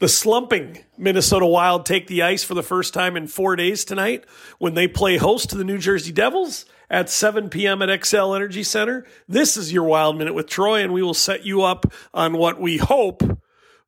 The 0.00 0.08
slumping 0.08 0.84
Minnesota 0.96 1.44
Wild 1.44 1.84
take 1.84 2.06
the 2.06 2.22
ice 2.22 2.44
for 2.44 2.54
the 2.54 2.62
first 2.62 2.94
time 2.94 3.16
in 3.16 3.26
four 3.26 3.56
days 3.56 3.84
tonight 3.84 4.24
when 4.58 4.74
they 4.74 4.86
play 4.86 5.16
host 5.16 5.50
to 5.50 5.56
the 5.56 5.64
New 5.64 5.78
Jersey 5.78 6.12
Devils 6.12 6.66
at 6.88 7.10
7 7.10 7.50
p.m. 7.50 7.82
at 7.82 7.88
Xcel 7.88 8.36
Energy 8.36 8.62
Center. 8.62 9.04
This 9.28 9.56
is 9.56 9.72
your 9.72 9.82
Wild 9.82 10.16
Minute 10.16 10.34
with 10.34 10.46
Troy, 10.46 10.84
and 10.84 10.92
we 10.92 11.02
will 11.02 11.14
set 11.14 11.44
you 11.44 11.62
up 11.62 11.92
on 12.14 12.34
what 12.34 12.60
we 12.60 12.76
hope 12.76 13.24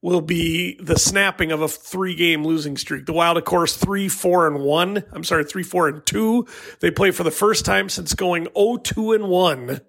will 0.02 0.20
be 0.20 0.76
the 0.80 0.98
snapping 0.98 1.52
of 1.52 1.62
a 1.62 1.68
three 1.68 2.16
game 2.16 2.44
losing 2.44 2.76
streak. 2.76 3.06
The 3.06 3.12
Wild, 3.12 3.36
of 3.36 3.44
course, 3.44 3.76
three, 3.76 4.08
four, 4.08 4.48
and 4.48 4.64
one. 4.64 5.04
I'm 5.12 5.22
sorry, 5.22 5.44
three, 5.44 5.62
four, 5.62 5.86
and 5.86 6.04
two. 6.04 6.44
They 6.80 6.90
play 6.90 7.12
for 7.12 7.22
the 7.22 7.30
first 7.30 7.64
time 7.64 7.88
since 7.88 8.14
going 8.14 8.48
0 8.56 8.78
2 8.78 9.12
and 9.12 9.28
1 9.28 9.80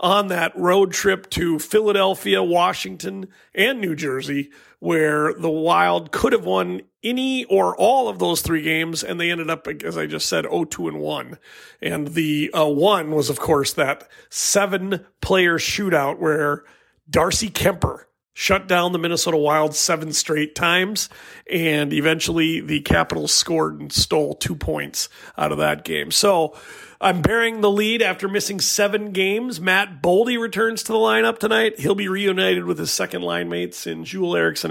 on 0.00 0.28
that 0.28 0.56
road 0.56 0.92
trip 0.92 1.28
to 1.30 1.58
Philadelphia, 1.58 2.42
Washington, 2.42 3.28
and 3.54 3.80
New 3.80 3.94
Jersey, 3.94 4.50
where 4.78 5.34
the 5.34 5.50
Wild 5.50 6.12
could 6.12 6.32
have 6.32 6.44
won 6.44 6.82
any 7.02 7.44
or 7.46 7.76
all 7.76 8.08
of 8.08 8.18
those 8.18 8.42
three 8.42 8.62
games, 8.62 9.02
and 9.02 9.20
they 9.20 9.30
ended 9.30 9.50
up, 9.50 9.66
as 9.84 9.96
I 9.96 10.06
just 10.06 10.28
said, 10.28 10.44
0-2 10.44 10.88
and 10.88 11.00
1. 11.00 11.38
And 11.82 12.08
the 12.08 12.50
uh, 12.52 12.66
one 12.66 13.10
was, 13.12 13.30
of 13.30 13.38
course, 13.38 13.72
that 13.74 14.08
seven 14.30 15.06
player 15.20 15.58
shootout 15.58 16.18
where 16.18 16.64
Darcy 17.08 17.50
Kuemper 17.50 18.04
shut 18.38 18.68
down 18.68 18.92
the 18.92 19.00
Minnesota 19.00 19.36
Wild 19.36 19.74
seven 19.74 20.12
straight 20.12 20.54
times, 20.54 21.08
and 21.50 21.92
eventually 21.92 22.60
the 22.60 22.78
Capitals 22.82 23.34
scored 23.34 23.80
and 23.80 23.92
stole 23.92 24.36
two 24.36 24.54
points 24.54 25.08
out 25.36 25.50
of 25.50 25.58
that 25.58 25.84
game. 25.84 26.12
So 26.12 26.56
I'm 27.00 27.20
bearing 27.20 27.62
the 27.62 27.70
lead 27.70 28.00
after 28.00 28.28
missing 28.28 28.60
seven 28.60 29.10
games. 29.10 29.60
Matt 29.60 30.00
Boldy 30.00 30.40
returns 30.40 30.84
to 30.84 30.92
the 30.92 30.98
lineup 30.98 31.38
tonight. 31.38 31.80
He'll 31.80 31.96
be 31.96 32.06
reunited 32.06 32.64
with 32.64 32.78
his 32.78 32.92
second 32.92 33.22
line 33.22 33.48
mates 33.48 33.88
in 33.88 34.04
Joel 34.04 34.36
Eriksson 34.36 34.70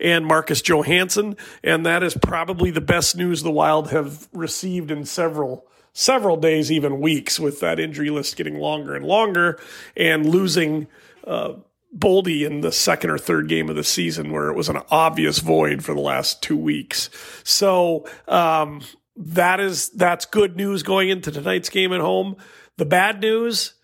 and 0.00 0.24
Marcus 0.24 0.62
Johansson, 0.62 1.36
and 1.62 1.84
that 1.84 2.02
is 2.02 2.16
probably 2.16 2.70
the 2.70 2.80
best 2.80 3.18
news 3.18 3.42
the 3.42 3.50
Wild 3.50 3.90
have 3.90 4.28
received 4.32 4.90
in 4.90 5.04
several 5.04 5.66
several 5.92 6.38
days, 6.38 6.72
even 6.72 7.00
weeks, 7.00 7.38
with 7.38 7.60
that 7.60 7.78
injury 7.78 8.08
list 8.08 8.34
getting 8.36 8.56
longer 8.56 8.94
and 8.94 9.04
longer, 9.04 9.60
and 9.94 10.24
losing. 10.24 10.86
Uh, 11.22 11.52
Boldy 11.96 12.44
in 12.44 12.60
the 12.60 12.72
second 12.72 13.10
or 13.10 13.18
third 13.18 13.48
game 13.48 13.68
of 13.68 13.76
the 13.76 13.84
season 13.84 14.32
where 14.32 14.48
it 14.48 14.56
was 14.56 14.68
an 14.68 14.80
obvious 14.90 15.38
void 15.38 15.84
for 15.84 15.94
the 15.94 16.00
last 16.00 16.42
two 16.42 16.56
weeks. 16.56 17.08
So 17.44 18.06
um, 18.26 18.82
that 19.16 19.60
is 19.60 19.90
that's 19.90 20.24
good 20.26 20.56
news 20.56 20.82
going 20.82 21.08
into 21.08 21.30
tonight's 21.30 21.70
game 21.70 21.92
at 21.92 22.00
home. 22.00 22.36
The 22.76 22.84
bad 22.84 23.20
news, 23.20 23.74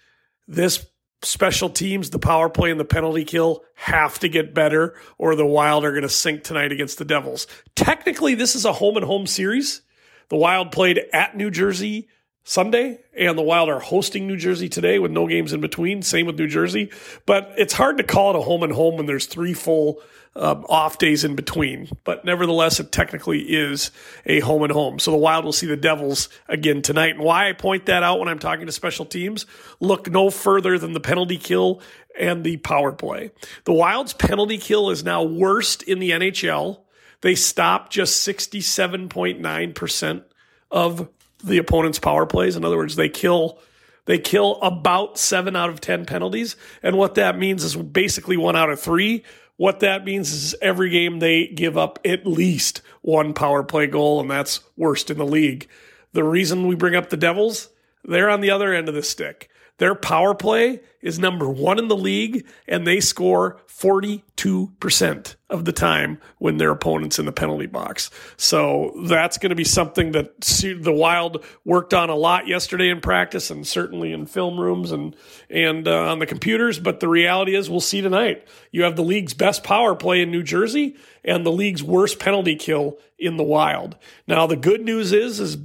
this 0.49 0.85
special 1.23 1.69
teams, 1.69 2.11
the 2.11 2.19
power 2.19 2.49
play 2.49 2.71
and 2.71 2.81
the 2.81 2.85
penalty 2.85 3.25
kill 3.25 3.63
have 3.75 4.19
to 4.21 4.29
get 4.29 4.55
better, 4.55 4.97
or 5.19 5.37
the 5.37 5.47
Wild 5.47 5.85
are 5.85 5.93
going 5.93 6.03
to 6.03 6.09
sink 6.09 6.43
tonight 6.43 6.73
against 6.73 6.99
the 6.99 7.05
Devils. 7.05 7.47
Technically, 7.77 8.35
this 8.35 8.57
is 8.57 8.65
a 8.65 8.73
home 8.73 8.97
and 8.97 9.07
home 9.07 9.27
series. 9.27 9.83
The 10.31 10.37
Wild 10.37 10.73
played 10.73 11.01
at 11.13 11.37
New 11.37 11.51
Jersey 11.51 12.09
Sunday, 12.45 12.99
and 13.17 13.37
the 13.37 13.43
Wild 13.43 13.69
are 13.69 13.81
hosting 13.81 14.27
New 14.27 14.37
Jersey 14.37 14.69
today 14.69 14.99
with 14.99 15.11
no 15.11 15.29
games 15.29 15.53
in 15.53 15.61
between. 15.61 16.03
Same 16.03 16.27
with 16.27 16.39
New 16.39 16.49
Jersey, 16.49 16.91
but 17.27 17.53
it's 17.57 17.75
hard 17.75 17.99
to 17.99 18.05
call 18.05 18.31
it 18.31 18.39
a 18.39 18.43
home 18.43 18.63
and 18.63 18.73
home 18.73 18.97
when 18.97 19.07
there's 19.07 19.27
three 19.27 19.53
full 19.53 20.01
um, 20.37 20.65
off 20.69 20.99
days 20.99 21.25
in 21.25 21.35
between. 21.37 21.89
But 22.05 22.25
nevertheless, 22.25 22.81
it 22.81 22.93
technically 22.93 23.41
is 23.41 23.91
a 24.27 24.41
home 24.41 24.63
and 24.63 24.73
home. 24.73 24.99
So 24.99 25.11
the 25.11 25.17
Wild 25.17 25.45
will 25.45 25.53
see 25.53 25.67
the 25.67 25.77
Devils 25.77 26.29
again 26.49 26.83
tonight. 26.83 27.17
And 27.17 27.25
why 27.25 27.49
I 27.49 27.53
point 27.53 27.87
that 27.87 28.03
out 28.03 28.19
when 28.19 28.29
I'm 28.29 28.39
talking 28.39 28.67
to 28.67 28.73
special 28.73 29.05
teams, 29.05 29.47
look 29.81 30.11
no 30.11 30.31
further 30.31 30.79
than 30.79 30.93
the 30.93 31.01
penalty 31.01 31.37
kill 31.37 31.83
and 32.19 32.45
the 32.45 32.57
power 32.59 32.93
play. 32.93 33.33
The 33.65 33.73
Wild's 33.73 34.13
penalty 34.13 34.59
kill 34.59 34.91
is 34.91 35.05
now 35.05 35.23
worst 35.23 35.83
in 35.83 35.99
the 35.99 36.11
NHL. 36.11 36.81
They 37.23 37.35
stop 37.35 37.91
just 37.91 38.27
67.9% 38.27 40.25
of 40.71 41.09
the 41.43 41.59
opponent's 41.59 41.99
power 41.99 42.27
plays. 42.27 42.57
In 42.57 42.65
other 42.65 42.77
words, 42.77 42.97
they 42.97 43.09
kill 43.09 43.59
they 44.07 44.19
kill 44.19 44.59
about 44.63 45.19
seven 45.19 45.55
out 45.55 45.71
of 45.71 45.81
ten 45.81 46.05
penalties, 46.07 46.57
and 46.83 46.97
what 46.97 47.15
that 47.17 47.39
means 47.39 47.63
is 47.63 47.77
basically 47.77 48.37
one 48.37 48.57
out 48.57 48.71
of 48.71 48.81
three. 48.81 49.23
What 49.57 49.81
that 49.81 50.05
means 50.05 50.33
is 50.33 50.55
every 50.63 50.89
game 50.89 51.19
they 51.19 51.47
give 51.49 51.77
up 51.77 51.99
at 52.05 52.27
least 52.27 52.81
one 53.03 53.35
power 53.35 53.63
play 53.63 53.87
goal, 53.87 54.19
and 54.21 54.31
that's 54.31 54.61
worst 54.77 55.11
in 55.11 55.19
the 55.19 55.27
league. 55.27 55.69
The 56.13 56.25
reason 56.25 56.67
we 56.67 56.75
bring 56.75 56.97
up 56.97 57.11
the 57.11 57.17
Devils, 57.19 57.69
they're 58.03 58.31
on 58.31 58.41
the 58.41 58.51
other 58.51 58.73
end 58.73 58.89
of 58.89 58.95
the 58.95 59.03
stick. 59.03 59.50
Their 59.81 59.95
power 59.95 60.35
play 60.35 60.81
is 61.01 61.19
number 61.19 61.49
one 61.49 61.79
in 61.79 61.89
the 61.89 61.97
league, 61.97 62.47
and 62.69 62.87
they 62.87 63.01
score 63.01 63.63
42% 63.67 65.37
of 65.49 65.65
the 65.65 65.73
time 65.73 66.19
when 66.37 66.59
their 66.59 66.71
opponent's 66.71 67.19
in 67.19 67.25
the 67.25 67.33
penalty 67.33 67.65
box. 67.65 68.11
So 68.37 68.93
that's 69.07 69.39
going 69.39 69.49
to 69.49 69.57
be 69.57 69.65
something 69.65 70.13
that 70.13 70.39
the 70.43 70.93
Wild 70.93 71.43
worked 71.65 71.95
on 71.95 72.11
a 72.11 72.15
lot 72.15 72.47
yesterday 72.47 72.91
in 72.91 73.01
practice 73.01 73.51
and 73.51 73.67
certainly 73.67 74.13
in 74.13 74.27
film 74.27 74.61
rooms 74.61 74.93
and, 74.93 75.17
and 75.49 75.89
uh, 75.89 76.11
on 76.11 76.19
the 76.19 76.27
computers. 76.27 76.79
But 76.79 77.01
the 77.01 77.09
reality 77.09 77.55
is, 77.55 77.71
we'll 77.71 77.81
see 77.81 78.03
tonight. 78.03 78.47
You 78.73 78.83
have 78.83 78.97
the 78.97 79.03
league's 79.03 79.33
best 79.33 79.65
power 79.65 79.95
play 79.95 80.21
in 80.21 80.31
New 80.31 80.43
Jersey 80.43 80.95
and 81.25 81.47
the 81.47 81.53
league's 81.53 81.83
worst 81.83 82.19
penalty 82.19 82.55
kill 82.55 82.99
in 83.19 83.39
the 83.39 83.45
Wild. 83.45 83.97
Now, 84.29 84.47
the 84.47 84.57
good 84.57 84.83
news 84.83 85.15
is, 85.15 85.41
is 85.41 85.57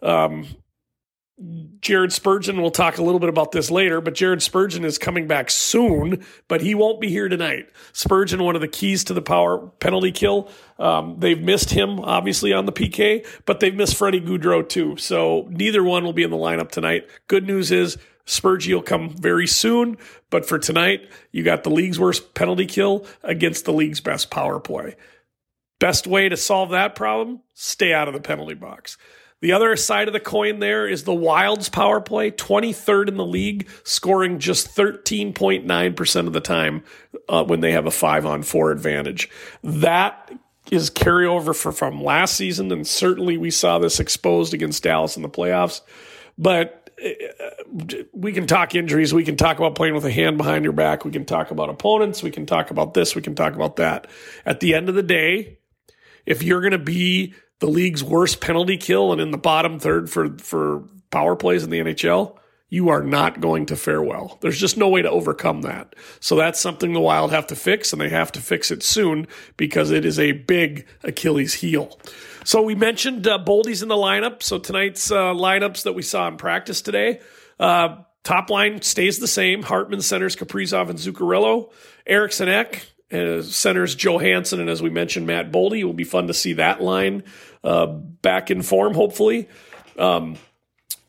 um, 0.00 0.46
Jared 1.80 2.12
Spurgeon, 2.12 2.60
we'll 2.60 2.70
talk 2.70 2.98
a 2.98 3.02
little 3.02 3.18
bit 3.18 3.30
about 3.30 3.52
this 3.52 3.70
later, 3.70 4.00
but 4.00 4.14
Jared 4.14 4.42
Spurgeon 4.42 4.84
is 4.84 4.98
coming 4.98 5.26
back 5.26 5.50
soon, 5.50 6.24
but 6.46 6.60
he 6.60 6.74
won't 6.74 7.00
be 7.00 7.08
here 7.08 7.28
tonight. 7.28 7.68
Spurgeon, 7.92 8.42
one 8.42 8.54
of 8.54 8.60
the 8.60 8.68
keys 8.68 9.02
to 9.04 9.14
the 9.14 9.22
power 9.22 9.66
penalty 9.80 10.12
kill. 10.12 10.50
Um, 10.78 11.16
they've 11.18 11.40
missed 11.40 11.70
him, 11.70 12.00
obviously, 12.00 12.52
on 12.52 12.66
the 12.66 12.72
PK, 12.72 13.26
but 13.46 13.60
they've 13.60 13.74
missed 13.74 13.96
Freddie 13.96 14.20
Gaudreau 14.20 14.68
too. 14.68 14.96
So 14.98 15.48
neither 15.50 15.82
one 15.82 16.04
will 16.04 16.12
be 16.12 16.22
in 16.22 16.30
the 16.30 16.36
lineup 16.36 16.70
tonight. 16.70 17.08
Good 17.28 17.46
news 17.46 17.72
is 17.72 17.96
Spurgeon 18.26 18.74
will 18.74 18.82
come 18.82 19.10
very 19.10 19.46
soon, 19.46 19.96
but 20.30 20.46
for 20.46 20.58
tonight, 20.58 21.10
you 21.32 21.42
got 21.42 21.64
the 21.64 21.70
league's 21.70 21.98
worst 21.98 22.34
penalty 22.34 22.66
kill 22.66 23.06
against 23.22 23.64
the 23.64 23.72
league's 23.72 24.00
best 24.00 24.30
power 24.30 24.60
play. 24.60 24.96
Best 25.80 26.06
way 26.06 26.28
to 26.28 26.36
solve 26.36 26.70
that 26.70 26.94
problem? 26.94 27.40
Stay 27.54 27.92
out 27.92 28.06
of 28.06 28.14
the 28.14 28.20
penalty 28.20 28.54
box. 28.54 28.96
The 29.42 29.52
other 29.52 29.74
side 29.74 30.06
of 30.06 30.14
the 30.14 30.20
coin 30.20 30.60
there 30.60 30.86
is 30.86 31.02
the 31.02 31.12
Wild's 31.12 31.68
power 31.68 32.00
play, 32.00 32.30
23rd 32.30 33.08
in 33.08 33.16
the 33.16 33.26
league, 33.26 33.68
scoring 33.82 34.38
just 34.38 34.74
13.9% 34.76 36.26
of 36.28 36.32
the 36.32 36.40
time 36.40 36.84
uh, 37.28 37.42
when 37.44 37.58
they 37.58 37.72
have 37.72 37.84
a 37.86 37.90
five 37.90 38.24
on 38.24 38.44
four 38.44 38.70
advantage. 38.70 39.28
That 39.64 40.32
is 40.70 40.90
carryover 40.90 41.56
for, 41.56 41.72
from 41.72 42.04
last 42.04 42.36
season, 42.36 42.70
and 42.70 42.86
certainly 42.86 43.36
we 43.36 43.50
saw 43.50 43.80
this 43.80 43.98
exposed 43.98 44.54
against 44.54 44.84
Dallas 44.84 45.16
in 45.16 45.22
the 45.22 45.28
playoffs. 45.28 45.80
But 46.38 46.90
uh, 47.04 48.04
we 48.12 48.32
can 48.32 48.46
talk 48.46 48.76
injuries. 48.76 49.12
We 49.12 49.24
can 49.24 49.36
talk 49.36 49.58
about 49.58 49.74
playing 49.74 49.94
with 49.94 50.04
a 50.04 50.12
hand 50.12 50.38
behind 50.38 50.62
your 50.62 50.72
back. 50.72 51.04
We 51.04 51.10
can 51.10 51.24
talk 51.24 51.50
about 51.50 51.68
opponents. 51.68 52.22
We 52.22 52.30
can 52.30 52.46
talk 52.46 52.70
about 52.70 52.94
this. 52.94 53.16
We 53.16 53.22
can 53.22 53.34
talk 53.34 53.56
about 53.56 53.74
that. 53.76 54.06
At 54.46 54.60
the 54.60 54.76
end 54.76 54.88
of 54.88 54.94
the 54.94 55.02
day, 55.02 55.58
if 56.26 56.44
you're 56.44 56.60
going 56.60 56.70
to 56.70 56.78
be 56.78 57.34
the 57.62 57.68
league's 57.68 58.02
worst 58.02 58.40
penalty 58.40 58.76
kill 58.76 59.12
and 59.12 59.20
in 59.20 59.30
the 59.30 59.38
bottom 59.38 59.78
third 59.78 60.10
for 60.10 60.36
for 60.38 60.82
power 61.12 61.36
plays 61.36 61.62
in 61.62 61.70
the 61.70 61.78
NHL, 61.78 62.36
you 62.68 62.88
are 62.88 63.04
not 63.04 63.40
going 63.40 63.66
to 63.66 63.76
fare 63.76 64.02
well. 64.02 64.36
There's 64.40 64.58
just 64.58 64.76
no 64.76 64.88
way 64.88 65.00
to 65.00 65.08
overcome 65.08 65.62
that. 65.62 65.94
So 66.18 66.34
that's 66.34 66.58
something 66.58 66.92
the 66.92 66.98
Wild 66.98 67.30
have 67.30 67.46
to 67.46 67.56
fix, 67.56 67.92
and 67.92 68.02
they 68.02 68.08
have 68.08 68.32
to 68.32 68.40
fix 68.40 68.72
it 68.72 68.82
soon 68.82 69.28
because 69.56 69.92
it 69.92 70.04
is 70.04 70.18
a 70.18 70.32
big 70.32 70.88
Achilles 71.04 71.54
heel. 71.54 71.96
So 72.44 72.62
we 72.62 72.74
mentioned 72.74 73.28
uh, 73.28 73.38
Boldy's 73.38 73.80
in 73.80 73.88
the 73.88 73.94
lineup. 73.94 74.42
So 74.42 74.58
tonight's 74.58 75.12
uh, 75.12 75.32
lineups 75.32 75.84
that 75.84 75.92
we 75.92 76.02
saw 76.02 76.26
in 76.26 76.38
practice 76.38 76.82
today. 76.82 77.20
Uh, 77.60 77.98
top 78.24 78.50
line 78.50 78.82
stays 78.82 79.20
the 79.20 79.28
same. 79.28 79.62
Hartman 79.62 80.02
centers 80.02 80.34
Kaprizov 80.34 80.90
and 80.90 80.98
Zuccarello. 80.98 81.70
Eriksson 82.08 82.48
Ek 82.48 82.84
uh, 83.12 83.42
centers 83.42 83.94
Johansson, 83.94 84.60
and 84.60 84.70
as 84.70 84.82
we 84.82 84.90
mentioned, 84.90 85.26
Matt 85.26 85.52
Boldy. 85.52 85.80
It 85.80 85.84
will 85.84 85.92
be 85.92 86.04
fun 86.04 86.26
to 86.28 86.34
see 86.34 86.54
that 86.54 86.82
line 86.82 87.24
uh, 87.62 87.86
back 87.86 88.50
in 88.50 88.62
form, 88.62 88.94
hopefully. 88.94 89.48
Um, 89.98 90.36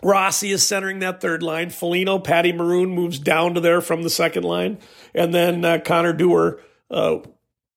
Rossi 0.02 0.52
is 0.52 0.66
centering 0.66 1.00
that 1.00 1.22
third 1.22 1.42
line. 1.42 1.70
Foligno, 1.70 2.20
Patty 2.20 2.52
Maroon 2.52 2.90
moves 2.90 3.20
down 3.20 3.54
to 3.56 3.62
there 3.62 3.82
from 3.82 4.04
the 4.04 4.10
second 4.10 4.44
line. 4.44 4.78
And 5.16 5.34
then 5.34 5.64
uh, 5.64 5.80
Connor 5.84 6.14
Dewar 6.14 6.60
uh, 6.92 7.20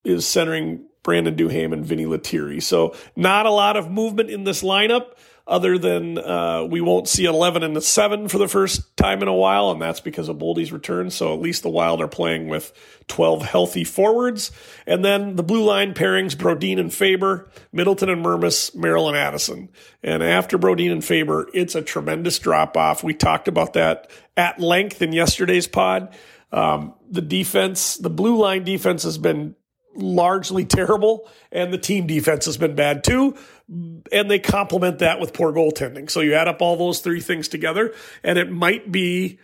is 0.04 0.26
centering 0.26 0.86
Brandon 1.02 1.36
Duhaime 1.36 1.72
and 1.72 1.86
Vinny 1.86 2.04
Lettieri. 2.04 2.60
So 2.60 2.96
not 3.14 3.46
a 3.46 3.50
lot 3.50 3.76
of 3.76 3.90
movement 3.90 4.28
in 4.30 4.42
this 4.42 4.62
lineup 4.62 5.12
other 5.46 5.78
than 5.78 6.18
uh, 6.18 6.64
we 6.64 6.80
won't 6.80 7.08
see 7.08 7.24
11 7.24 7.62
and 7.62 7.76
a 7.76 7.80
7 7.80 8.28
for 8.28 8.38
the 8.38 8.48
first 8.48 8.96
time 8.96 9.22
in 9.22 9.28
a 9.28 9.34
while, 9.34 9.70
and 9.70 9.80
that's 9.80 10.00
because 10.00 10.28
of 10.28 10.38
Boldy's 10.38 10.72
return. 10.72 11.10
So 11.10 11.32
at 11.32 11.40
least 11.40 11.62
the 11.62 11.70
Wild 11.70 12.00
are 12.00 12.08
playing 12.08 12.48
with 12.48 12.72
12 13.06 13.42
healthy 13.42 13.84
forwards. 13.84 14.50
And 14.86 15.04
then 15.04 15.36
the 15.36 15.44
blue 15.44 15.62
line 15.62 15.94
pairings 15.94 16.34
Brodin 16.34 16.80
and 16.80 16.92
Faber, 16.92 17.48
Middleton 17.72 18.08
and 18.08 18.24
Mermis, 18.24 18.74
Merrill 18.74 19.08
and 19.08 19.16
Addison. 19.16 19.68
And 20.02 20.22
after 20.22 20.58
Brodin 20.58 20.90
and 20.90 21.04
Faber, 21.04 21.48
it's 21.54 21.76
a 21.76 21.82
tremendous 21.82 22.40
drop 22.40 22.76
off. 22.76 23.04
We 23.04 23.14
talked 23.14 23.46
about 23.46 23.74
that 23.74 24.10
at 24.36 24.58
length 24.58 25.00
in 25.00 25.12
yesterday's 25.12 25.68
pod. 25.68 26.14
Um, 26.50 26.94
the 27.08 27.22
defense, 27.22 27.96
the 27.96 28.10
blue 28.10 28.36
line 28.36 28.64
defense 28.64 29.04
has 29.04 29.18
been 29.18 29.54
largely 29.96 30.64
terrible, 30.64 31.28
and 31.50 31.72
the 31.72 31.78
team 31.78 32.06
defense 32.06 32.44
has 32.46 32.56
been 32.56 32.74
bad 32.74 33.04
too. 33.04 33.36
And 33.68 34.30
they 34.30 34.38
complement 34.38 35.00
that 35.00 35.18
with 35.20 35.32
poor 35.32 35.52
goaltending. 35.52 36.10
So 36.10 36.20
you 36.20 36.34
add 36.34 36.48
up 36.48 36.62
all 36.62 36.76
those 36.76 37.00
three 37.00 37.20
things 37.20 37.48
together, 37.48 37.94
and 38.22 38.38
it 38.38 38.50
might 38.50 38.92
be 38.92 39.38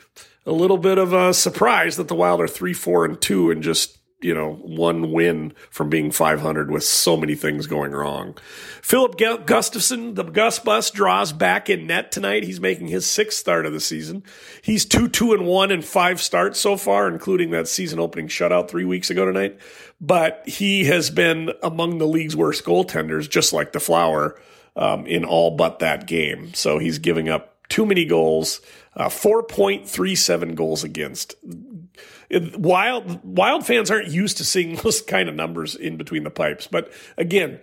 a 0.46 0.52
little 0.52 0.78
bit 0.78 0.99
of 0.99 1.12
a 1.12 1.34
surprise 1.34 1.96
that 1.96 2.08
the 2.08 2.14
Wild 2.14 2.40
are 2.40 2.49
three, 2.49 2.72
four, 2.72 3.04
and 3.04 3.20
two, 3.20 3.50
and 3.50 3.62
just 3.62 3.99
you 4.22 4.34
know, 4.34 4.54
one 4.54 5.12
win 5.12 5.52
from 5.70 5.88
being 5.88 6.10
500 6.10 6.70
with 6.70 6.84
so 6.84 7.16
many 7.16 7.34
things 7.34 7.66
going 7.66 7.92
wrong. 7.92 8.36
Philip 8.82 9.16
Gustavsson, 9.16 10.14
the 10.14 10.24
Gus 10.24 10.58
Bus, 10.58 10.90
draws 10.90 11.32
back 11.32 11.69
in 11.70 11.86
net 11.86 12.12
tonight. 12.12 12.44
He's 12.44 12.60
making 12.60 12.88
his 12.88 13.06
sixth 13.06 13.38
start 13.38 13.66
of 13.66 13.72
the 13.72 13.80
season. 13.80 14.22
He's 14.62 14.84
2 14.84 15.08
2 15.08 15.32
and 15.34 15.46
1 15.46 15.70
in 15.70 15.82
five 15.82 16.20
starts 16.20 16.58
so 16.58 16.76
far, 16.76 17.08
including 17.08 17.50
that 17.50 17.69
season 17.69 17.98
opening 17.98 18.28
shutout 18.28 18.69
three 18.69 18.84
weeks 18.84 19.10
ago 19.10 19.24
tonight. 19.24 19.58
But 20.00 20.42
he 20.46 20.84
has 20.86 21.10
been 21.10 21.52
among 21.62 21.98
the 21.98 22.06
league's 22.06 22.36
worst 22.36 22.64
goaltenders, 22.64 23.28
just 23.28 23.52
like 23.52 23.72
the 23.72 23.80
Flower, 23.80 24.40
um, 24.76 25.06
in 25.06 25.25
all 25.25 25.52
but 25.52 25.78
that 25.78 26.06
game. 26.06 26.54
So 26.54 26.78
he's 26.78 26.98
giving 26.98 27.28
up 27.28 27.52
too 27.68 27.86
many 27.86 28.04
goals, 28.04 28.60
uh, 28.96 29.08
4.37 29.08 30.54
goals 30.54 30.84
against 30.84 31.34
wild 32.56 33.20
wild 33.24 33.66
fans 33.66 33.90
aren't 33.90 34.08
used 34.08 34.38
to 34.38 34.44
seeing 34.44 34.76
those 34.82 35.02
kind 35.02 35.28
of 35.28 35.34
numbers 35.34 35.74
in 35.74 35.96
between 35.96 36.24
the 36.24 36.30
pipes. 36.30 36.66
But 36.66 36.92
again, 37.16 37.60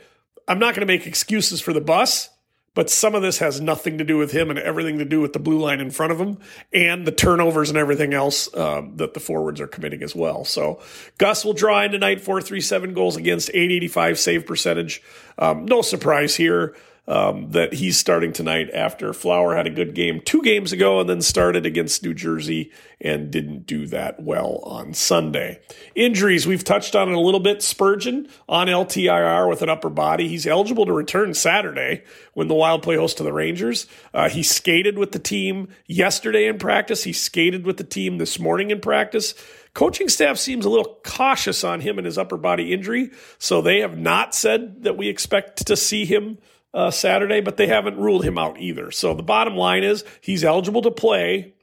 I'm 0.48 0.60
not 0.60 0.76
going 0.76 0.86
to 0.86 0.92
make 0.92 1.06
excuses 1.06 1.62
for 1.62 1.74
the 1.74 1.82
bus, 1.82 2.30
but 2.74 2.90
some 2.90 3.14
of 3.14 3.22
this 3.22 3.40
has 3.40 3.60
nothing 3.62 3.98
to 3.98 4.04
do 4.04 4.18
with 4.18 4.32
him 4.32 4.50
and 4.50 4.58
everything 4.58 4.98
to 5.00 5.06
do 5.06 5.22
with 5.22 5.34
the 5.34 5.40
blue 5.40 5.60
line 5.60 5.80
in 5.80 5.92
front 5.92 6.12
of 6.12 6.20
him 6.20 6.38
and 6.74 7.06
the 7.06 7.12
turnovers 7.12 7.70
and 7.70 7.78
everything 7.78 8.14
else 8.14 8.54
um, 8.56 8.96
that 8.98 9.14
the 9.14 9.20
forwards 9.20 9.60
are 9.60 9.68
committing 9.68 10.02
as 10.02 10.16
well. 10.16 10.46
So 10.46 10.82
Gus 11.18 11.46
will 11.46 11.54
draw 11.54 11.84
in 11.84 11.92
tonight, 11.92 12.22
437 12.22 12.94
goals 12.94 13.16
against, 13.16 13.50
885 13.50 14.20
save 14.20 14.46
percentage. 14.46 15.04
Um, 15.38 15.66
no 15.66 15.82
surprise 15.82 16.36
here 16.36 16.76
um, 17.10 17.50
that 17.52 17.74
he's 17.74 17.98
starting 17.98 18.32
tonight 18.32 18.70
after 18.72 19.14
Flower 19.14 19.56
had 19.56 19.66
a 19.66 19.72
good 19.72 19.96
game 19.96 20.22
two 20.24 20.44
games 20.44 20.72
ago 20.72 21.00
and 21.00 21.10
then 21.10 21.24
started 21.24 21.66
against 21.66 22.04
New 22.04 22.14
Jersey 22.14 22.72
and 23.02 23.32
didn't 23.32 23.66
do 23.66 23.88
that 23.88 24.22
well 24.22 24.60
on 24.64 24.94
Sunday. 24.94 25.60
Injuries, 25.96 26.46
we've 26.46 26.64
touched 26.64 26.96
on 26.96 27.10
it 27.10 27.16
a 27.16 27.20
little 27.20 27.40
bit. 27.40 27.64
Spurgeon 27.64 28.30
on 28.48 28.68
LTIR 28.68 29.50
with 29.50 29.64
an 29.64 29.70
upper 29.70 29.90
body. 29.90 30.28
He's 30.28 30.46
eligible 30.46 30.86
to 30.86 30.94
return 30.94 31.34
Saturday 31.34 32.04
when 32.36 32.48
the 32.48 32.54
Wild 32.54 32.84
play 32.84 32.96
host 32.96 33.18
to 33.18 33.24
the 33.24 33.34
Rangers. 33.34 33.88
Uh, 34.14 34.30
he 34.30 34.44
skated 34.44 35.00
with 35.00 35.12
the 35.12 35.20
team 35.20 35.70
yesterday 35.88 36.46
in 36.46 36.60
practice. 36.60 37.04
He 37.04 37.14
skated 37.14 37.66
with 37.66 37.78
the 37.78 37.84
team 37.84 38.20
this 38.20 38.38
morning 38.38 38.70
in 38.70 38.82
practice. 38.82 39.34
Coaching 39.74 40.10
staff 40.10 40.38
seems 40.38 40.64
a 40.64 40.70
little 40.70 41.00
cautious 41.04 41.64
on 41.64 41.82
him 41.82 41.98
and 41.98 42.06
his 42.06 42.18
upper 42.20 42.38
body 42.38 42.72
injury, 42.72 43.12
so 43.40 43.62
they 43.62 43.80
have 43.80 43.98
not 43.98 44.36
said 44.36 44.84
that 44.84 44.98
we 44.98 45.08
expect 45.08 45.66
to 45.68 45.76
see 45.76 46.06
him 46.06 46.38
uh, 46.74 46.92
Saturday, 46.92 47.42
but 47.42 47.58
they 47.58 47.68
haven't 47.68 47.98
ruled 47.98 48.24
him 48.24 48.38
out 48.38 48.60
either. 48.60 48.92
So 48.92 49.14
the 49.14 49.24
bottom 49.24 49.56
line 49.56 49.84
is 49.84 50.04
he's 50.22 50.44
eligible 50.44 50.82
to 50.84 50.92
play 50.92 51.54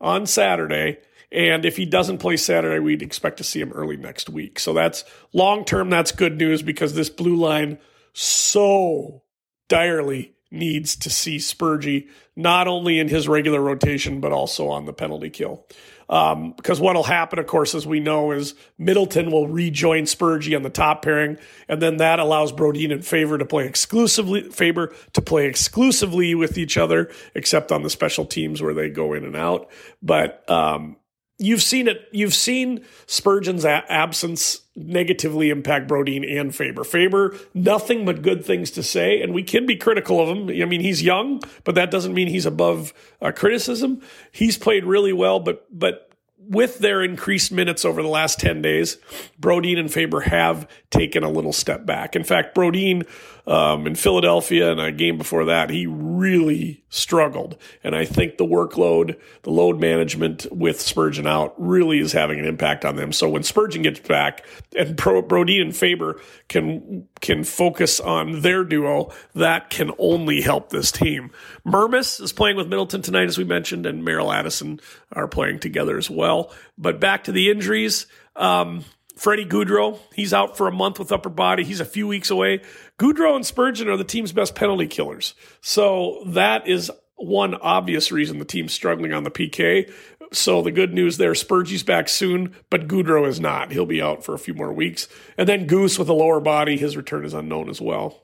on 0.00 0.26
Saturday. 0.26 0.98
And 1.30 1.64
if 1.64 1.76
he 1.76 1.84
doesn't 1.84 2.18
play 2.18 2.36
Saturday, 2.36 2.78
we'd 2.78 3.02
expect 3.02 3.38
to 3.38 3.44
see 3.44 3.60
him 3.60 3.72
early 3.72 3.96
next 3.96 4.30
week. 4.30 4.58
So 4.58 4.72
that's 4.72 5.04
long 5.32 5.64
term, 5.64 5.90
that's 5.90 6.12
good 6.12 6.38
news 6.38 6.62
because 6.62 6.94
this 6.94 7.10
blue 7.10 7.36
line 7.36 7.78
so 8.12 9.22
direly 9.68 10.34
needs 10.50 10.94
to 10.94 11.10
see 11.10 11.36
Spurgey 11.38 12.06
not 12.36 12.68
only 12.68 12.98
in 12.98 13.08
his 13.08 13.26
regular 13.26 13.60
rotation, 13.60 14.20
but 14.20 14.32
also 14.32 14.68
on 14.68 14.86
the 14.86 14.92
penalty 14.92 15.30
kill. 15.30 15.66
Um, 16.08 16.52
because 16.52 16.80
what 16.80 16.96
will 16.96 17.02
happen, 17.02 17.38
of 17.38 17.46
course, 17.46 17.74
as 17.74 17.86
we 17.86 18.00
know, 18.00 18.32
is 18.32 18.54
Middleton 18.78 19.30
will 19.30 19.48
rejoin 19.48 20.04
Spurgey 20.04 20.54
on 20.56 20.62
the 20.62 20.70
top 20.70 21.02
pairing, 21.02 21.38
and 21.68 21.80
then 21.80 21.98
that 21.98 22.18
allows 22.18 22.52
Brodin 22.52 22.92
and 22.92 23.04
Faber 23.04 23.38
to 23.38 23.46
play 23.46 23.66
exclusively 23.66 24.50
Faber 24.50 24.94
to 25.14 25.22
play 25.22 25.46
exclusively 25.46 26.34
with 26.34 26.58
each 26.58 26.76
other, 26.76 27.10
except 27.34 27.72
on 27.72 27.82
the 27.82 27.90
special 27.90 28.24
teams 28.24 28.60
where 28.60 28.74
they 28.74 28.90
go 28.90 29.12
in 29.12 29.24
and 29.24 29.36
out. 29.36 29.70
But 30.02 30.48
um, 30.50 30.96
you've 31.38 31.62
seen 31.62 31.88
it. 31.88 32.08
You've 32.12 32.34
seen 32.34 32.84
Spurgeon's 33.06 33.64
a- 33.64 33.90
absence 33.90 34.60
negatively 34.76 35.50
impact 35.50 35.88
Brodin 35.88 36.24
and 36.38 36.54
Faber. 36.54 36.84
Faber, 36.84 37.36
nothing 37.54 38.04
but 38.04 38.22
good 38.22 38.44
things 38.44 38.70
to 38.72 38.82
say, 38.82 39.22
and 39.22 39.32
we 39.32 39.42
can 39.42 39.66
be 39.66 39.76
critical 39.76 40.20
of 40.20 40.28
him. 40.28 40.48
I 40.48 40.64
mean, 40.64 40.80
he's 40.80 41.02
young, 41.02 41.40
but 41.64 41.74
that 41.76 41.90
doesn't 41.90 42.14
mean 42.14 42.28
he's 42.28 42.46
above 42.46 42.92
uh, 43.22 43.32
criticism. 43.32 44.02
He's 44.32 44.58
played 44.58 44.84
really 44.84 45.12
well, 45.12 45.40
but 45.40 45.66
but 45.70 46.10
with 46.38 46.78
their 46.78 47.02
increased 47.02 47.52
minutes 47.52 47.84
over 47.84 48.02
the 48.02 48.08
last 48.08 48.38
10 48.40 48.60
days, 48.62 48.98
Brodin 49.40 49.78
and 49.78 49.92
Faber 49.92 50.20
have 50.20 50.68
taken 50.90 51.22
a 51.22 51.30
little 51.30 51.52
step 51.52 51.86
back. 51.86 52.14
In 52.14 52.24
fact, 52.24 52.54
Brodin 52.54 53.06
um, 53.46 53.86
in 53.86 53.94
Philadelphia 53.94 54.70
and 54.70 54.80
a 54.80 54.90
game 54.90 55.18
before 55.18 55.44
that, 55.46 55.68
he 55.68 55.86
really 55.86 56.82
struggled. 56.88 57.58
And 57.82 57.94
I 57.94 58.06
think 58.06 58.38
the 58.38 58.46
workload, 58.46 59.20
the 59.42 59.50
load 59.50 59.78
management 59.78 60.46
with 60.50 60.80
Spurgeon 60.80 61.26
out 61.26 61.54
really 61.58 61.98
is 61.98 62.12
having 62.12 62.38
an 62.38 62.46
impact 62.46 62.84
on 62.84 62.96
them. 62.96 63.12
So 63.12 63.28
when 63.28 63.42
Spurgeon 63.42 63.82
gets 63.82 64.00
back 64.00 64.46
and 64.76 64.96
Pro, 64.96 65.22
Brodin 65.22 65.60
and 65.60 65.76
Faber 65.76 66.20
can, 66.48 67.06
can 67.20 67.44
focus 67.44 68.00
on 68.00 68.40
their 68.40 68.64
duo, 68.64 69.12
that 69.34 69.68
can 69.68 69.90
only 69.98 70.40
help 70.40 70.70
this 70.70 70.90
team. 70.90 71.30
Mermis 71.66 72.20
is 72.22 72.32
playing 72.32 72.56
with 72.56 72.68
Middleton 72.68 73.02
tonight, 73.02 73.28
as 73.28 73.36
we 73.36 73.44
mentioned, 73.44 73.84
and 73.84 74.04
Merrill 74.04 74.32
Addison 74.32 74.80
are 75.12 75.28
playing 75.28 75.58
together 75.58 75.98
as 75.98 76.08
well. 76.08 76.33
But 76.78 77.00
back 77.00 77.24
to 77.24 77.32
the 77.32 77.50
injuries. 77.50 78.06
Um, 78.36 78.84
Freddie 79.16 79.44
Gaudreau, 79.44 79.98
he's 80.12 80.34
out 80.34 80.56
for 80.56 80.66
a 80.66 80.72
month 80.72 80.98
with 80.98 81.12
upper 81.12 81.28
body. 81.28 81.64
He's 81.64 81.80
a 81.80 81.84
few 81.84 82.06
weeks 82.06 82.30
away. 82.30 82.62
Gaudreau 82.98 83.36
and 83.36 83.46
Spurgeon 83.46 83.88
are 83.88 83.96
the 83.96 84.04
team's 84.04 84.32
best 84.32 84.54
penalty 84.54 84.88
killers. 84.88 85.34
So 85.60 86.24
that 86.26 86.66
is 86.66 86.90
one 87.16 87.54
obvious 87.54 88.10
reason 88.10 88.38
the 88.38 88.44
team's 88.44 88.72
struggling 88.72 89.12
on 89.12 89.22
the 89.22 89.30
PK. 89.30 89.92
So 90.32 90.62
the 90.62 90.72
good 90.72 90.92
news 90.92 91.16
there, 91.16 91.32
Spurgey's 91.32 91.84
back 91.84 92.08
soon, 92.08 92.56
but 92.70 92.88
Gaudreau 92.88 93.28
is 93.28 93.38
not. 93.38 93.70
He'll 93.70 93.86
be 93.86 94.02
out 94.02 94.24
for 94.24 94.34
a 94.34 94.38
few 94.38 94.54
more 94.54 94.72
weeks. 94.72 95.06
And 95.38 95.48
then 95.48 95.66
Goose 95.66 95.98
with 95.98 96.08
a 96.08 96.14
lower 96.14 96.40
body, 96.40 96.76
his 96.76 96.96
return 96.96 97.24
is 97.24 97.34
unknown 97.34 97.68
as 97.68 97.80
well. 97.80 98.22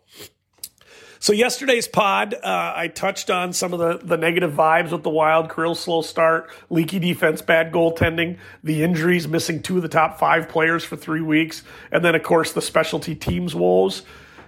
So 1.23 1.35
yesterday's 1.35 1.87
pod, 1.87 2.33
uh, 2.33 2.73
I 2.75 2.89
touched 2.89 3.29
on 3.29 3.53
some 3.53 3.75
of 3.75 3.79
the, 3.79 3.99
the 4.03 4.17
negative 4.17 4.55
vibes 4.55 4.91
with 4.91 5.03
the 5.03 5.11
Wild, 5.11 5.55
Kirill 5.55 5.75
slow 5.75 6.01
start, 6.01 6.49
leaky 6.71 6.99
defense, 6.99 7.43
bad 7.43 7.73
goaltending, 7.73 8.39
the 8.65 8.83
injuries, 8.83 9.29
missing 9.29 9.61
two 9.61 9.77
of 9.77 9.83
the 9.83 9.89
top 9.89 10.19
five 10.19 10.49
players 10.49 10.83
for 10.83 10.97
three 10.97 11.21
weeks, 11.21 11.63
and 11.93 12.03
then 12.03 12.15
of 12.15 12.23
course 12.23 12.53
the 12.53 12.63
specialty 12.63 13.15
teams 13.15 13.55
woes. 13.55 14.03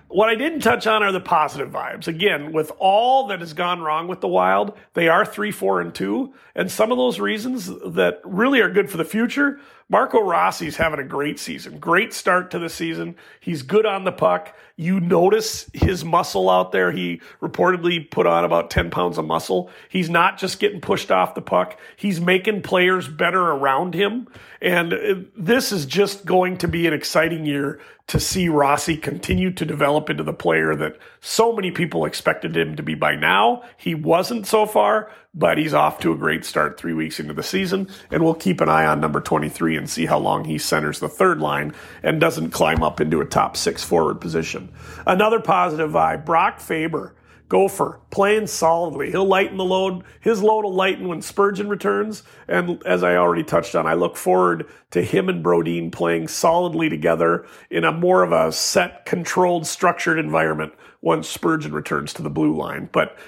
What 0.08 0.30
I 0.30 0.34
didn't 0.34 0.60
touch 0.60 0.86
on 0.86 1.02
are 1.02 1.12
the 1.12 1.20
positive 1.20 1.70
vibes. 1.70 2.06
Again, 2.06 2.52
with 2.52 2.72
all 2.78 3.26
that 3.26 3.40
has 3.40 3.52
gone 3.52 3.82
wrong 3.82 4.08
with 4.08 4.22
the 4.22 4.28
Wild, 4.28 4.72
they 4.94 5.08
are 5.08 5.26
three, 5.26 5.50
four, 5.50 5.82
and 5.82 5.94
two. 5.94 6.32
And 6.54 6.70
some 6.70 6.90
of 6.90 6.98
those 6.98 7.20
reasons 7.20 7.66
that 7.66 8.20
really 8.24 8.60
are 8.60 8.70
good 8.70 8.90
for 8.90 8.98
the 8.98 9.06
future 9.06 9.60
Marco 9.92 10.22
Rossi's 10.22 10.78
having 10.78 11.00
a 11.00 11.04
great 11.04 11.38
season. 11.38 11.78
Great 11.78 12.14
start 12.14 12.50
to 12.52 12.58
the 12.58 12.70
season. 12.70 13.14
He's 13.40 13.60
good 13.60 13.84
on 13.84 14.04
the 14.04 14.10
puck. 14.10 14.56
You 14.74 15.00
notice 15.00 15.68
his 15.74 16.02
muscle 16.02 16.48
out 16.48 16.72
there. 16.72 16.90
He 16.90 17.20
reportedly 17.42 18.10
put 18.10 18.26
on 18.26 18.46
about 18.46 18.70
10 18.70 18.90
pounds 18.90 19.18
of 19.18 19.26
muscle. 19.26 19.68
He's 19.90 20.08
not 20.08 20.38
just 20.38 20.58
getting 20.58 20.80
pushed 20.80 21.10
off 21.10 21.34
the 21.34 21.42
puck. 21.42 21.78
He's 21.94 22.22
making 22.22 22.62
players 22.62 23.06
better 23.06 23.42
around 23.42 23.92
him. 23.92 24.28
And 24.62 25.28
this 25.36 25.72
is 25.72 25.84
just 25.84 26.24
going 26.24 26.56
to 26.58 26.68
be 26.68 26.86
an 26.86 26.94
exciting 26.94 27.44
year 27.44 27.78
to 28.06 28.18
see 28.18 28.48
Rossi 28.48 28.96
continue 28.96 29.52
to 29.52 29.64
develop 29.66 30.08
into 30.08 30.22
the 30.22 30.32
player 30.32 30.74
that 30.74 30.96
so 31.20 31.52
many 31.52 31.70
people 31.70 32.06
expected 32.06 32.56
him 32.56 32.76
to 32.76 32.82
be 32.82 32.94
by 32.94 33.14
now. 33.14 33.62
He 33.76 33.94
wasn't 33.94 34.46
so 34.46 34.64
far, 34.64 35.10
but 35.34 35.56
he's 35.56 35.72
off 35.72 35.98
to 36.00 36.12
a 36.12 36.16
great 36.16 36.44
start 36.44 36.78
three 36.78 36.92
weeks 36.92 37.18
into 37.18 37.32
the 37.32 37.42
season. 37.42 37.88
And 38.10 38.22
we'll 38.22 38.34
keep 38.34 38.60
an 38.60 38.68
eye 38.68 38.86
on 38.86 39.00
number 39.00 39.20
23 39.20 39.76
and 39.76 39.88
see 39.88 40.06
how 40.06 40.18
long 40.18 40.44
he 40.44 40.58
centers 40.58 41.00
the 41.00 41.08
third 41.08 41.40
line 41.40 41.74
and 42.02 42.20
doesn't 42.20 42.50
climb 42.50 42.82
up 42.82 43.00
into 43.00 43.20
a 43.20 43.26
top 43.26 43.56
six 43.56 43.82
forward 43.82 44.20
position. 44.20 44.70
Another 45.06 45.40
positive 45.40 45.90
vibe 45.90 46.24
Brock 46.26 46.60
Faber. 46.60 47.14
Gopher 47.52 48.00
playing 48.08 48.46
solidly. 48.46 49.10
He'll 49.10 49.26
lighten 49.26 49.58
the 49.58 49.64
load. 49.64 50.04
His 50.20 50.42
load 50.42 50.64
will 50.64 50.72
lighten 50.72 51.06
when 51.06 51.20
Spurgeon 51.20 51.68
returns. 51.68 52.22
And 52.48 52.82
as 52.86 53.04
I 53.04 53.16
already 53.16 53.42
touched 53.42 53.74
on, 53.74 53.86
I 53.86 53.92
look 53.92 54.16
forward 54.16 54.66
to 54.92 55.02
him 55.02 55.28
and 55.28 55.44
Brodin 55.44 55.92
playing 55.92 56.28
solidly 56.28 56.88
together 56.88 57.44
in 57.68 57.84
a 57.84 57.92
more 57.92 58.22
of 58.22 58.32
a 58.32 58.52
set, 58.52 59.04
controlled, 59.04 59.66
structured 59.66 60.18
environment 60.18 60.72
once 61.02 61.28
Spurgeon 61.28 61.74
returns 61.74 62.14
to 62.14 62.22
the 62.22 62.30
blue 62.30 62.56
line. 62.56 62.88
But 62.90 63.18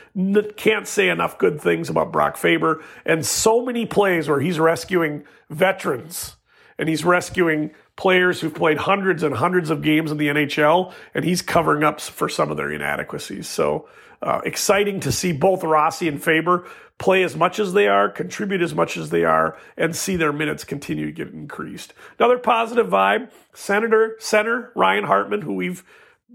can't 0.57 0.89
say 0.89 1.11
enough 1.11 1.37
good 1.37 1.61
things 1.61 1.91
about 1.91 2.11
Brock 2.11 2.39
Faber 2.39 2.83
and 3.05 3.27
so 3.27 3.63
many 3.63 3.85
plays 3.85 4.27
where 4.27 4.41
he's 4.41 4.59
rescuing 4.59 5.25
veterans 5.51 6.37
and 6.79 6.89
he's 6.89 7.05
rescuing 7.05 7.73
players 7.97 8.41
who've 8.41 8.55
played 8.55 8.79
hundreds 8.79 9.23
and 9.23 9.35
hundreds 9.35 9.69
of 9.69 9.83
games 9.83 10.11
in 10.11 10.17
the 10.17 10.29
NHL, 10.29 10.93
and 11.15 11.25
he's 11.27 11.43
covering 11.43 11.85
up 11.85 12.01
for 12.01 12.29
some 12.29 12.51
of 12.51 12.57
their 12.57 12.73
inadequacies. 12.73 13.47
So 13.47 13.87
uh, 14.25 14.41
exciting 14.45 15.01
to 15.01 15.13
see 15.13 15.33
both 15.33 15.63
Rossi 15.63 16.09
and 16.09 16.23
Faber 16.23 16.67
play 16.99 17.23
as 17.23 17.37
much 17.37 17.59
as 17.59 17.73
they 17.73 17.89
are, 17.89 18.09
contribute 18.09 18.63
as 18.63 18.75
much 18.75 18.97
as 18.97 19.11
they 19.11 19.25
are, 19.25 19.59
and 19.77 19.95
see 19.95 20.17
their 20.17 20.33
minutes 20.33 20.65
continue 20.65 21.07
to 21.07 21.13
get 21.13 21.29
increased. 21.33 21.93
Another 22.19 22.39
positive 22.39 22.87
vibe: 22.89 23.31
Senator 23.53 24.17
Center 24.19 24.73
Ryan 24.75 25.05
Hartman, 25.05 25.43
who 25.43 25.55
we've 25.55 25.85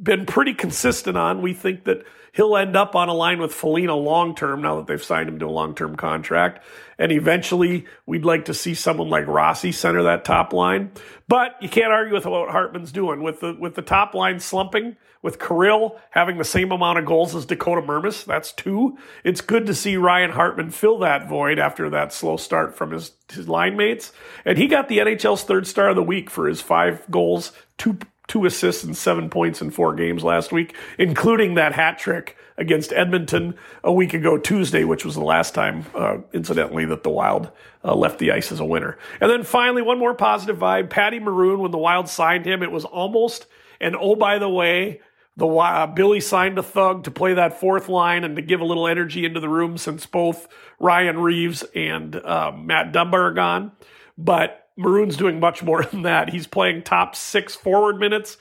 been 0.01 0.25
pretty 0.25 0.53
consistent 0.53 1.18
on. 1.18 1.41
We 1.41 1.53
think 1.53 1.84
that 1.86 2.06
he'll 2.34 2.56
end 2.56 2.75
up 2.75 2.96
on 2.96 3.10
a 3.10 3.13
line 3.13 3.39
with 3.39 3.53
Foligno 3.53 3.98
long 3.98 4.36
term 4.36 4.62
now 4.62 4.77
that 4.77 4.88
they've 4.88 5.03
signed 5.03 5.29
him 5.29 5.39
to 5.39 5.46
a 5.46 5.50
long 5.50 5.75
term 5.75 5.96
contract. 5.96 6.63
And 6.98 7.12
eventually, 7.12 7.86
we'd 8.06 8.25
like 8.25 8.46
to 8.46 8.53
see 8.53 8.74
someone 8.74 9.10
like 9.10 9.27
Rossi 9.27 9.72
center 9.72 10.03
that 10.03 10.25
top 10.25 10.53
line. 10.53 10.91
But 11.27 11.56
you 11.62 11.70
can't 11.70 11.91
argue 11.91 12.13
with 12.13 12.25
what 12.25 12.50
Hartman's 12.50 12.91
doing 12.91 13.22
with 13.22 13.41
the 13.41 13.56
with 13.60 13.75
the 13.75 13.82
top 13.82 14.13
line 14.13 14.39
slumping. 14.39 14.96
With 15.22 15.38
Kirill 15.38 16.00
having 16.12 16.38
the 16.38 16.46
same 16.46 16.72
amount 16.72 16.98
of 16.98 17.03
goals 17.03 17.36
as 17.36 17.46
Dakota 17.46 17.82
Mermis, 17.82 18.24
that's 18.24 18.53
two. 18.53 18.98
It's 19.25 19.41
good 19.41 19.65
to 19.65 19.75
see 19.75 19.98
Ryan 19.98 20.32
Hartman 20.32 20.70
fill 20.70 20.98
that 21.00 21.27
void 21.27 21.60
after 21.60 21.89
that 21.89 22.13
slow 22.13 22.38
start 22.38 22.74
from 22.74 22.91
his, 22.91 23.12
his 23.29 23.50
line 23.50 23.75
mates. 23.75 24.13
And 24.46 24.58
he 24.58 24.68
got 24.68 24.88
the 24.88 25.00
NHL's 25.00 25.44
third 25.44 25.68
star 25.68 25.89
of 25.89 25.98
the 25.98 26.03
week 26.03 26.29
for 26.29 26.48
his 26.48 26.62
five 26.62 27.03
goals, 27.12 27.51
two 27.77 27.98
two 28.30 28.46
assists 28.46 28.86
and 28.86 28.96
seven 28.96 29.30
points 29.30 29.62
in 29.62 29.72
four 29.72 29.94
games 29.94 30.24
last 30.24 30.54
week, 30.54 30.74
including 30.98 31.56
that 31.56 31.74
hat 31.74 32.00
trick 32.00 32.38
against 32.58 32.94
Edmonton 32.94 33.56
a 33.84 33.92
week 33.92 34.14
ago 34.14 34.38
Tuesday, 34.38 34.86
which 34.86 35.04
was 35.04 35.16
the 35.16 35.24
last 35.24 35.54
time, 35.54 35.86
uh, 35.94 36.18
incidentally, 36.32 36.86
that 36.86 37.04
the 37.04 37.10
Wild 37.10 37.52
uh, 37.84 37.94
left 37.94 38.20
the 38.20 38.32
ice 38.32 38.52
as 38.52 38.62
a 38.62 38.66
winner. 38.66 38.98
And 39.20 39.30
then 39.30 39.44
finally, 39.44 39.82
one 39.82 40.00
more 40.00 40.14
positive 40.14 40.58
vibe. 40.58 40.90
Patty 40.90 41.20
Maroon, 41.20 41.60
when 41.60 41.72
the 41.72 41.78
Wild 41.78 42.08
signed 42.08 42.46
him, 42.46 42.64
it 42.64 42.72
was 42.72 42.86
almost 42.86 43.48
and 43.82 43.96
oh 44.00 44.16
by 44.16 44.40
the 44.40 44.50
way. 44.50 45.02
The 45.38 45.48
uh, 45.48 45.88
Billy 45.88 46.20
signed 46.20 46.58
a 46.58 46.64
thug 46.64 47.06
to 47.06 47.12
play 47.12 47.34
that 47.36 47.62
fourth 47.62 47.88
line 47.88 48.26
and 48.26 48.36
to 48.36 48.42
give 48.42 48.60
a 48.60 48.66
little 48.66 48.90
energy 48.90 49.24
into 49.24 49.40
the 49.40 49.48
room 49.48 49.78
since 49.78 50.06
both 50.06 50.50
Ryan 50.80 51.18
Reaves 51.20 51.64
and 51.74 52.14
uh, 52.14 52.52
Matt 52.52 52.92
Dumba 52.92 53.14
are 53.14 53.32
gone. 53.32 53.72
But 54.18 54.69
Maroon's 54.80 55.18
doing 55.18 55.40
much 55.40 55.62
more 55.62 55.84
than 55.92 56.04
that. 56.04 56.30
He's 56.30 56.48
playing 56.48 56.84
top 56.84 57.16
six 57.16 57.54
forward 57.54 58.00
minutes, 58.00 58.38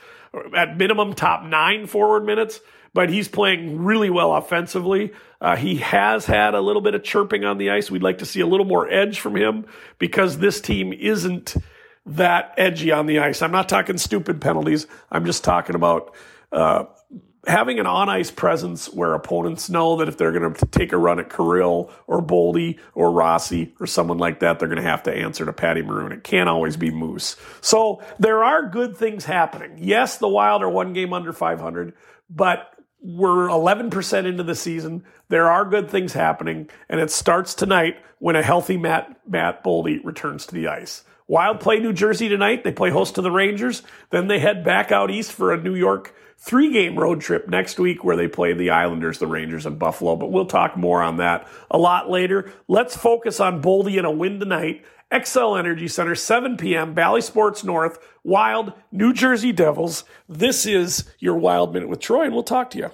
at 0.54 0.76
minimum 0.76 1.14
top 1.14 1.42
nine 1.42 1.86
forward 1.86 2.24
minutes, 2.24 2.60
but 2.94 3.10
he's 3.10 3.28
playing 3.28 3.82
really 3.82 4.08
well 4.08 4.34
offensively. 4.34 5.12
Uh, 5.40 5.56
he 5.56 5.76
has 5.76 6.26
had 6.26 6.54
a 6.54 6.60
little 6.60 6.82
bit 6.82 6.94
of 6.94 7.02
chirping 7.02 7.44
on 7.44 7.58
the 7.58 7.70
ice. 7.70 7.90
We'd 7.90 8.02
like 8.02 8.18
to 8.18 8.26
see 8.26 8.40
a 8.40 8.46
little 8.46 8.66
more 8.66 8.90
edge 8.90 9.20
from 9.20 9.36
him 9.36 9.66
because 9.98 10.38
this 10.38 10.60
team 10.60 10.92
isn't 10.92 11.56
that 12.06 12.54
edgy 12.56 12.92
on 12.92 13.06
the 13.06 13.18
ice. 13.18 13.42
I'm 13.42 13.52
not 13.52 13.68
talking 13.68 13.98
stupid 13.98 14.40
penalties. 14.40 14.86
I'm 15.10 15.24
just 15.24 15.44
talking 15.44 15.74
about 15.74 16.14
uh, 16.52 16.84
having 17.48 17.80
an 17.80 17.86
on 17.86 18.08
ice 18.08 18.30
presence 18.30 18.92
where 18.92 19.14
opponents 19.14 19.70
know 19.70 19.96
that 19.96 20.08
if 20.08 20.18
they're 20.18 20.32
going 20.32 20.52
to 20.52 20.66
take 20.66 20.92
a 20.92 20.98
run 20.98 21.18
at 21.18 21.34
Kirill 21.34 21.90
or 22.06 22.22
Boldy 22.22 22.78
or 22.94 23.10
Rossi 23.10 23.74
or 23.80 23.86
someone 23.86 24.18
like 24.18 24.40
that, 24.40 24.58
they're 24.58 24.68
going 24.68 24.82
to 24.82 24.88
have 24.88 25.02
to 25.04 25.12
answer 25.12 25.44
to 25.46 25.52
Patty 25.52 25.82
Maroon. 25.82 26.12
It 26.12 26.22
can't 26.22 26.48
always 26.48 26.76
be 26.76 26.90
Moose. 26.90 27.36
So 27.60 28.02
there 28.18 28.44
are 28.44 28.68
good 28.68 28.96
things 28.96 29.24
happening. 29.24 29.78
Yes, 29.78 30.18
the 30.18 30.28
Wild 30.28 30.62
are 30.62 30.68
one 30.68 30.92
game 30.92 31.12
under 31.12 31.32
500, 31.32 31.94
but 32.28 32.74
we're 33.00 33.48
11% 33.48 34.26
into 34.26 34.42
the 34.42 34.54
season. 34.54 35.04
There 35.28 35.48
are 35.48 35.64
good 35.64 35.90
things 35.90 36.12
happening, 36.12 36.68
and 36.88 37.00
it 37.00 37.10
starts 37.10 37.54
tonight 37.54 37.96
when 38.18 38.36
a 38.36 38.42
healthy 38.42 38.76
Matt, 38.76 39.20
Matt 39.26 39.64
Boldy 39.64 40.04
returns 40.04 40.46
to 40.46 40.54
the 40.54 40.68
ice. 40.68 41.04
Wild 41.28 41.60
play 41.60 41.78
New 41.78 41.92
Jersey 41.92 42.28
tonight. 42.28 42.64
They 42.64 42.72
play 42.72 42.90
host 42.90 43.14
to 43.14 43.22
the 43.22 43.30
Rangers. 43.30 43.82
Then 44.10 44.26
they 44.28 44.38
head 44.38 44.64
back 44.64 44.90
out 44.90 45.10
east 45.10 45.30
for 45.30 45.52
a 45.52 45.62
New 45.62 45.74
York 45.74 46.14
three 46.38 46.72
game 46.72 46.98
road 46.98 47.20
trip 47.20 47.48
next 47.48 47.78
week 47.78 48.02
where 48.02 48.16
they 48.16 48.28
play 48.28 48.54
the 48.54 48.70
Islanders, 48.70 49.18
the 49.18 49.26
Rangers, 49.26 49.66
and 49.66 49.78
Buffalo. 49.78 50.16
But 50.16 50.32
we'll 50.32 50.46
talk 50.46 50.76
more 50.76 51.02
on 51.02 51.18
that 51.18 51.46
a 51.70 51.76
lot 51.76 52.08
later. 52.08 52.50
Let's 52.66 52.96
focus 52.96 53.40
on 53.40 53.62
Boldy 53.62 53.98
and 53.98 54.06
a 54.06 54.10
win 54.10 54.40
tonight. 54.40 54.84
Xcel 55.12 55.58
Energy 55.58 55.88
Center, 55.88 56.14
7 56.14 56.56
p.m., 56.56 56.92
Bally 56.92 57.22
Sports 57.22 57.64
North, 57.64 57.98
Wild, 58.24 58.74
New 58.92 59.12
Jersey 59.14 59.52
Devils. 59.52 60.04
This 60.28 60.66
is 60.66 61.10
your 61.18 61.36
Wild 61.36 61.72
Minute 61.72 61.88
with 61.88 62.00
Troy, 62.00 62.24
and 62.24 62.34
we'll 62.34 62.42
talk 62.42 62.70
to 62.70 62.78
you. 62.78 62.90